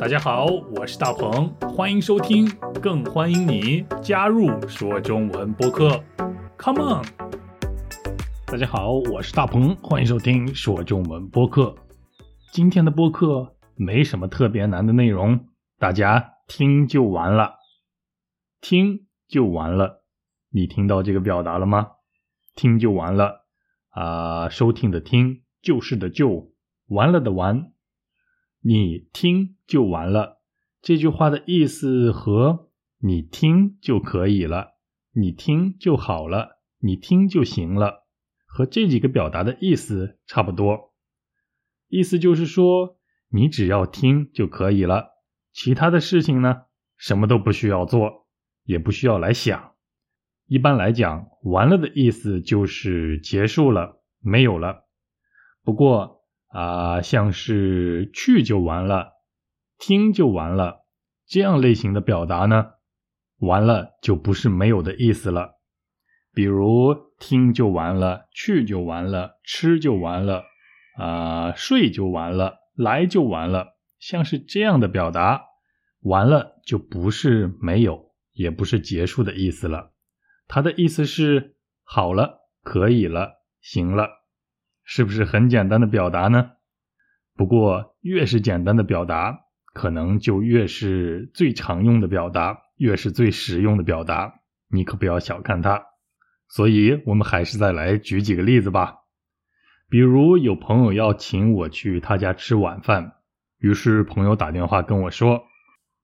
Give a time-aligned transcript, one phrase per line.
[0.00, 0.46] 大家好，
[0.76, 2.48] 我是大鹏，欢迎收听，
[2.80, 6.00] 更欢迎你加入说中文播客。
[6.56, 7.04] Come on！
[8.46, 11.74] 大家好，我是大鹏，欢迎收听说中文播客。
[12.52, 15.48] 今天的播客没什么特别难的内容，
[15.80, 17.56] 大家听就完了，
[18.60, 20.04] 听就完了。
[20.50, 21.88] 你听到这个表达了吗？
[22.54, 23.46] 听就完了
[23.88, 26.52] 啊，收听的听，就是的就，
[26.86, 27.72] 完了的完。
[28.60, 30.40] 你听就完了，
[30.82, 34.70] 这句话的意思和你听就可以了，
[35.12, 38.06] 你听就好了，你听就行了，
[38.46, 40.94] 和这几个表达的意思差不多。
[41.88, 45.10] 意思就是说，你只要听就可以了，
[45.52, 46.62] 其他的事情呢，
[46.96, 48.26] 什么都不需要做，
[48.64, 49.74] 也不需要来想。
[50.46, 54.86] 一般来讲，完了的意思就是结束了，没有了。
[55.62, 59.12] 不过，啊，像是去就完了，
[59.78, 60.84] 听就完了，
[61.26, 62.72] 这样类型的表达呢，
[63.38, 65.58] 完了就不是没有的意思了。
[66.34, 70.44] 比如听就完了，去就完了，吃就完了，
[70.96, 75.42] 啊，睡就完了，来就完了，像是这样的表达，
[76.00, 79.92] 完了就不是没有，也不是结束的意思了。
[80.46, 84.10] 它的意思是好了，可以了，行了。
[84.84, 86.52] 是不是很简单的表达呢？
[87.36, 89.40] 不过越是简单的表达，
[89.78, 94.40] 可能就越是最常用的表达，越是最实用的表达。
[94.68, 95.80] 你可不要小看它。
[96.48, 98.96] 所以，我们还是再来举几个例子吧。
[99.88, 103.12] 比如，有朋友要请我去他家吃晚饭，
[103.60, 105.44] 于是朋友打电话跟我说：“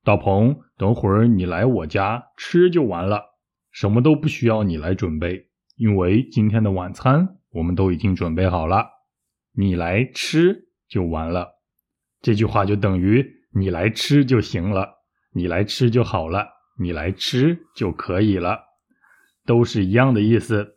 [0.04, 3.24] 大鹏，等会儿你来我家吃就完了，
[3.72, 8.88] 什么都不需要你来准备，因为今天的晚餐。”我们都已经准备好了，
[9.52, 11.52] 你来吃就完了。
[12.20, 14.88] 这句话就等于你来吃就行了，
[15.32, 16.46] 你来吃就好了，
[16.78, 18.58] 你来吃就可以了，
[19.46, 20.76] 都是一样的意思。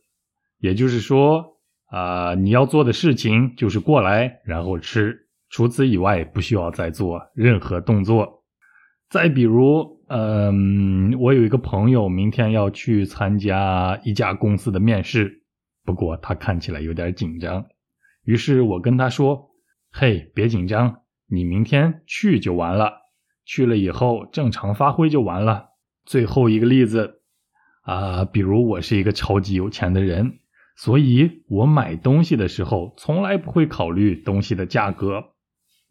[0.60, 1.58] 也就是说，
[1.88, 8.44] 啊，你要做的事情就是过来然后吃，除此以外不需要再做任何动作。
[9.10, 15.44] 再比如，嗯，我有一个朋友明天要去参加一家公司的面试。
[15.86, 17.66] 不过他看起来有点紧张，
[18.26, 19.50] 于是我跟他说
[19.90, 23.02] ：“嘿，别紧张，你明天去就完了。
[23.46, 25.70] 去了以后正常发挥就完了。”
[26.06, 27.22] 最后一个例子
[27.84, 30.40] 啊，比如我是一个超级有钱的人，
[30.76, 35.34] 所以我买东西的时候从来不会考虑东西的价格，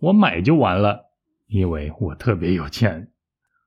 [0.00, 1.06] 我买就完了，
[1.46, 3.12] 因为我特别有钱。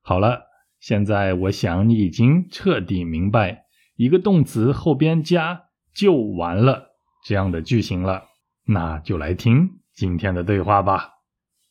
[0.02, 0.42] 好了，
[0.80, 3.64] 现在我想你已经彻底明白
[3.96, 5.64] 一个动词后边加。
[5.92, 6.92] 就完了
[7.26, 8.22] 这样的句型了，
[8.64, 11.19] 那就来听今天的对话吧。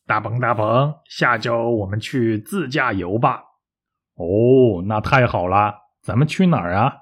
[0.10, 3.44] 大鹏，大鹏，下周我们去自驾游吧。
[4.16, 6.94] 哦，那太好了，咱们去哪儿啊？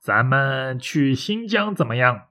[0.00, 2.28] 咱们去新疆怎么样？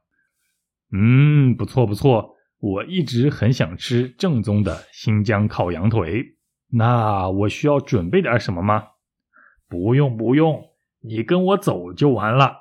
[0.93, 6.37] 嗯，不错不错，我一直很想吃正宗的新疆烤羊腿。
[6.69, 8.91] 那我需要准备点什么吗？
[9.67, 10.63] 不用不用，
[11.01, 12.55] 你跟我走就完了。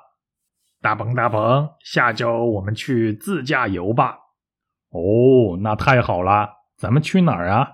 [0.81, 4.17] 大鹏，大鹏，下周我们去自驾游吧。
[4.89, 6.49] 哦，那太好了，
[6.81, 7.67] 咱们去哪儿啊？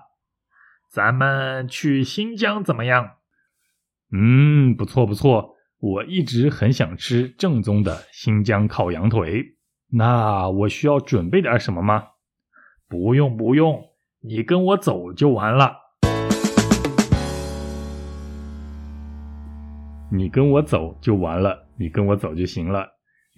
[0.90, 3.12] 咱们去新疆怎么样？
[4.12, 9.56] 嗯，不错不错，我一直很想吃正宗的新疆烤羊腿。
[9.90, 12.08] 那我需要准备点什么吗？
[12.86, 13.82] 不用不用，
[14.20, 15.74] 你跟我走就完了。
[20.12, 22.86] 你跟我走就完了，你跟我走就行了。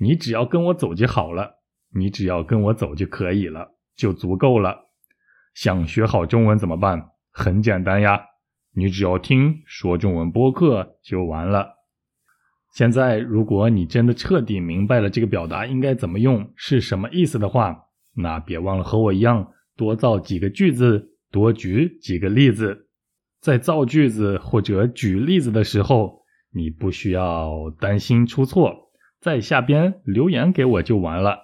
[0.00, 1.60] 你只要跟我走就好了，
[1.94, 4.89] 你只要跟我走就可以了，就足够了。
[5.54, 7.10] 想学好中文怎么办？
[7.32, 8.20] 很简单呀，
[8.74, 11.76] 你只要听说中文播客就完了。
[12.74, 17.76] 现在，如果你真的彻底明白了这个表达应该怎么用，是什么意思的话，
[18.14, 22.88] 那别忘了和我一样，多造几个句子，多举几个例子。
[23.40, 26.20] 在造句子或者举例子的时候，
[26.52, 28.90] 你不需要担心出错。
[29.20, 31.38] 在下边留言给我就完了，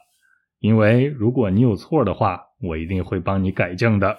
[0.58, 4.16] 因为如果你有错的话，我一定会帮你改正的。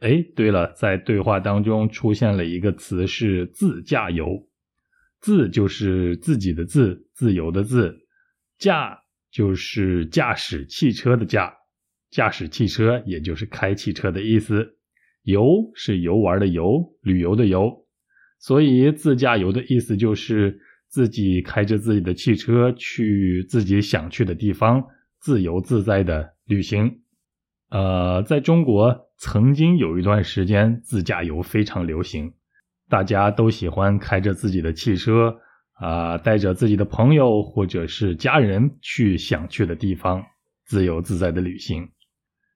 [0.00, 4.48] 哎，对了，在对话当中出现了一个词是“自驾游
[5.20, 7.90] ”，“自”就是自己的“自”，自由的“自
[8.58, 8.98] ”；“驾”
[9.30, 11.54] 就是驾驶汽车的“驾”，
[12.10, 14.62] 驾驶汽车也就是开汽车的意思
[15.22, 17.86] ；“游”是游玩的“游”，旅游的“游”。
[18.40, 20.60] 所以“自驾游”的意思就是。
[20.92, 24.84] 自己开着自己的汽车去自己想去的地方，
[25.22, 27.02] 自由自在的旅行。
[27.70, 32.34] 呃，在中国，曾经有一段时间，自驾游非常流行，
[32.88, 35.38] 大家都喜欢开着自己的汽车，
[35.74, 40.24] 啊，带着自己的朋友或者是家人去想去的地方，
[40.64, 41.88] 自由自在的旅行。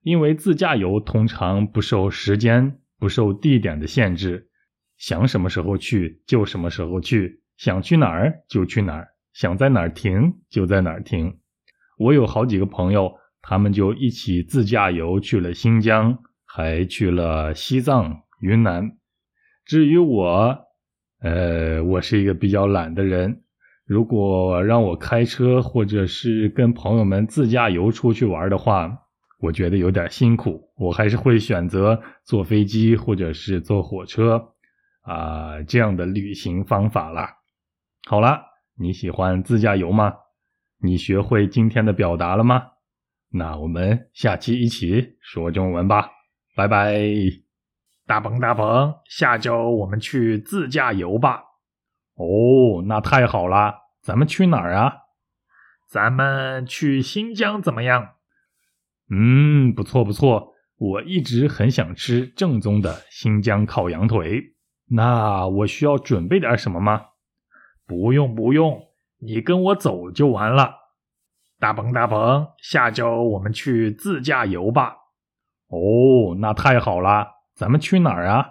[0.03, 4.49] 因为自驾游通常不受时间、不受地点的限制，
[4.97, 11.39] 想什么时候去就什么时候去，想去哪儿就去哪儿，想在哪儿停就在哪儿停。
[11.97, 16.19] 我有好几个朋友，他们就一起自驾游去了新疆。
[16.49, 18.97] 还去了西藏、云南。
[19.67, 20.57] 至于我，
[21.21, 23.43] 呃，我是一个比较懒的人。
[23.85, 29.01] 如果让我开车，或者是跟朋友们自驾游出去玩的话，
[29.39, 30.71] 我觉得有点辛苦。
[30.79, 34.55] 我还是会选择坐飞机或者是坐火车
[35.03, 37.35] 啊这样的旅行方法啦。
[38.09, 38.41] 好了，
[38.79, 40.15] 你喜欢自驾游吗？
[40.79, 42.63] 你学会今天的表达了吗？
[43.31, 46.11] 那我们下期一起说中文吧。
[46.55, 47.01] 拜拜，
[48.07, 51.43] 大鹏大鹏，下周我们去自驾游吧。
[52.15, 54.95] 哦，那太好了，咱们去哪儿啊？
[55.89, 58.15] 咱们去新疆怎么样？
[59.11, 64.55] 嗯，不错不错，我一直很想吃正宗的新疆烤羊腿。
[64.89, 67.07] 那我需要准备点什么吗？
[67.87, 68.86] 不用不用，
[69.19, 70.75] 你跟我走就完了。
[71.59, 74.97] 大鹏大鹏，下周我们去自驾游吧。
[75.69, 78.47] 哦，那太好了，咱们去哪儿啊？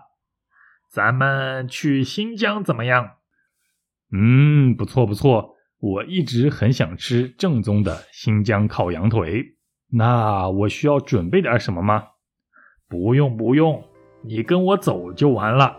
[0.91, 3.12] 咱们去新疆怎么样？
[4.12, 9.44] 嗯，不错不错，我一直很想吃正宗的新疆烤羊腿。
[9.91, 12.03] 那我需要准备点什么吗？
[12.88, 13.83] 不用不用，
[14.23, 15.77] 你跟我走就完了。